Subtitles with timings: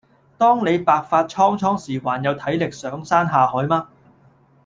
[0.39, 3.87] 當你白髮蒼蒼時還有體力上山下海嗎？